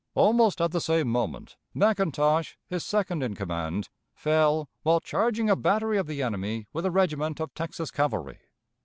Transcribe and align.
Almost 0.15 0.59
at 0.61 0.71
the 0.71 0.81
same 0.81 1.07
moment, 1.09 1.57
McIntosh, 1.75 2.55
his 2.65 2.83
second 2.83 3.21
in 3.21 3.35
command, 3.35 3.89
fell 4.15 4.67
while 4.81 4.99
charging 4.99 5.47
a 5.47 5.55
battery 5.55 5.99
of 5.99 6.07
the 6.07 6.23
enemy 6.23 6.65
with 6.73 6.87
a 6.87 6.91
regiment 6.91 7.39
of 7.39 7.53
Texas 7.53 7.91
cavalry. 7.91 8.39